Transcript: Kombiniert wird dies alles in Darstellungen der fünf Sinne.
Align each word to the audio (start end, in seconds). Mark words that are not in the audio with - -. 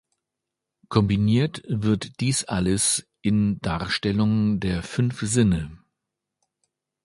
Kombiniert 0.89 1.61
wird 1.67 2.21
dies 2.21 2.43
alles 2.45 3.05
in 3.21 3.59
Darstellungen 3.59 4.59
der 4.59 4.81
fünf 4.81 5.19
Sinne. 5.19 5.77